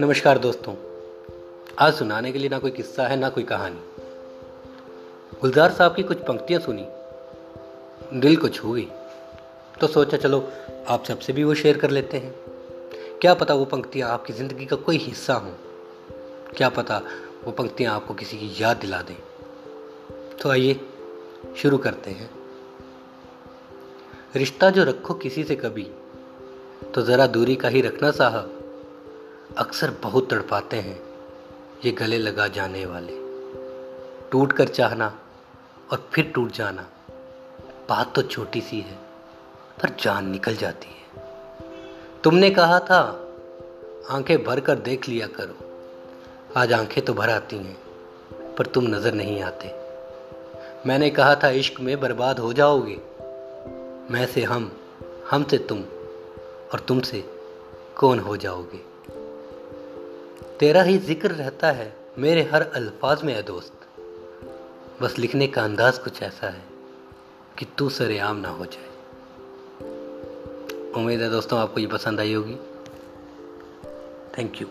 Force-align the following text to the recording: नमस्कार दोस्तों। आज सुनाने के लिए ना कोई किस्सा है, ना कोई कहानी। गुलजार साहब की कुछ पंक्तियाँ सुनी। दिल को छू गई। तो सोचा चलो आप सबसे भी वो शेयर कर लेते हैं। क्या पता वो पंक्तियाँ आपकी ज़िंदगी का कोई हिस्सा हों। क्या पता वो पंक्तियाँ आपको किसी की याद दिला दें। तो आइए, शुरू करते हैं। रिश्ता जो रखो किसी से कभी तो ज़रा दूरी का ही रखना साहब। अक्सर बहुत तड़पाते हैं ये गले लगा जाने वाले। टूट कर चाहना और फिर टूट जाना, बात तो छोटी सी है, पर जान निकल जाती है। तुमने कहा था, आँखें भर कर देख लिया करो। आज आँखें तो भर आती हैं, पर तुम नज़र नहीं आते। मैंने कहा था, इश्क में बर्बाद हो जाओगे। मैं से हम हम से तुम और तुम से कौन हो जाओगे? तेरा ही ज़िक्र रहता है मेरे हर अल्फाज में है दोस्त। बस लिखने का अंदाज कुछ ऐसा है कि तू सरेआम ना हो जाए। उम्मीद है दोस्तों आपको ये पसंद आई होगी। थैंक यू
नमस्कार 0.00 0.38
दोस्तों। 0.38 0.74
आज 1.78 1.94
सुनाने 1.94 2.32
के 2.32 2.38
लिए 2.38 2.48
ना 2.48 2.58
कोई 2.58 2.70
किस्सा 2.70 3.06
है, 3.06 3.16
ना 3.16 3.28
कोई 3.28 3.44
कहानी। 3.44 3.80
गुलजार 5.40 5.70
साहब 5.70 5.94
की 5.94 6.02
कुछ 6.02 6.18
पंक्तियाँ 6.18 6.60
सुनी। 6.60 6.86
दिल 8.20 8.36
को 8.36 8.48
छू 8.48 8.72
गई। 8.72 8.88
तो 9.80 9.86
सोचा 9.86 10.16
चलो 10.16 10.48
आप 10.88 11.04
सबसे 11.04 11.32
भी 11.32 11.44
वो 11.44 11.54
शेयर 11.54 11.78
कर 11.78 11.90
लेते 11.90 12.16
हैं। 12.16 12.34
क्या 13.20 13.34
पता 13.34 13.54
वो 13.54 13.64
पंक्तियाँ 13.64 14.10
आपकी 14.10 14.32
ज़िंदगी 14.32 14.66
का 14.66 14.76
कोई 14.76 14.96
हिस्सा 14.96 15.34
हों। 15.34 15.52
क्या 16.56 16.68
पता 16.68 17.02
वो 17.44 17.52
पंक्तियाँ 17.52 17.94
आपको 17.94 18.14
किसी 18.14 18.36
की 18.38 18.62
याद 18.62 18.76
दिला 18.76 19.02
दें। 19.02 19.16
तो 20.42 20.50
आइए, 20.50 20.80
शुरू 21.56 21.78
करते 21.78 22.10
हैं। 22.10 22.37
रिश्ता 24.34 24.68
जो 24.70 24.82
रखो 24.84 25.14
किसी 25.14 25.42
से 25.44 25.54
कभी 25.56 25.82
तो 26.94 27.02
ज़रा 27.02 27.26
दूरी 27.26 27.54
का 27.56 27.68
ही 27.68 27.80
रखना 27.80 28.10
साहब। 28.10 29.54
अक्सर 29.58 29.90
बहुत 30.02 30.28
तड़पाते 30.30 30.76
हैं 30.76 30.98
ये 31.84 31.92
गले 31.92 32.18
लगा 32.18 32.48
जाने 32.48 32.84
वाले। 32.86 33.12
टूट 34.32 34.52
कर 34.52 34.68
चाहना 34.68 35.06
और 35.92 36.08
फिर 36.12 36.30
टूट 36.34 36.52
जाना, 36.52 36.86
बात 37.88 38.14
तो 38.14 38.22
छोटी 38.22 38.60
सी 38.60 38.80
है, 38.80 38.98
पर 39.82 39.96
जान 40.00 40.30
निकल 40.30 40.56
जाती 40.56 40.88
है। 40.88 41.24
तुमने 42.24 42.50
कहा 42.50 42.78
था, 42.80 43.00
आँखें 44.10 44.44
भर 44.44 44.60
कर 44.60 44.78
देख 44.80 45.08
लिया 45.08 45.26
करो। 45.26 45.58
आज 46.56 46.72
आँखें 46.72 47.04
तो 47.04 47.14
भर 47.14 47.30
आती 47.30 47.56
हैं, 47.56 47.76
पर 48.54 48.66
तुम 48.66 48.86
नज़र 48.86 49.14
नहीं 49.14 49.42
आते। 49.42 49.74
मैंने 50.86 51.10
कहा 51.10 51.34
था, 51.34 51.48
इश्क 51.48 51.80
में 51.80 51.98
बर्बाद 52.00 52.38
हो 52.38 52.52
जाओगे। 52.52 53.00
मैं 54.10 54.26
से 54.26 54.42
हम 54.42 54.72
हम 55.30 55.44
से 55.44 55.58
तुम 55.58 55.80
और 56.72 56.80
तुम 56.80 57.00
से 57.00 57.24
कौन 57.96 58.18
हो 58.18 58.36
जाओगे? 58.36 58.78
तेरा 60.60 60.82
ही 60.82 60.98
ज़िक्र 60.98 61.30
रहता 61.30 61.70
है 61.70 61.96
मेरे 62.18 62.42
हर 62.42 62.62
अल्फाज 62.62 63.22
में 63.22 63.34
है 63.34 63.42
दोस्त। 63.42 63.72
बस 65.02 65.18
लिखने 65.18 65.46
का 65.46 65.64
अंदाज 65.64 65.98
कुछ 65.98 66.22
ऐसा 66.22 66.46
है 66.46 66.64
कि 67.58 67.66
तू 67.78 67.88
सरेआम 67.88 68.36
ना 68.36 68.48
हो 68.48 68.66
जाए। 68.66 68.88
उम्मीद 70.92 71.20
है 71.20 71.30
दोस्तों 71.30 71.58
आपको 71.58 71.80
ये 71.80 71.86
पसंद 71.86 72.20
आई 72.20 72.34
होगी। 72.34 72.56
थैंक 74.38 74.60
यू 74.62 74.68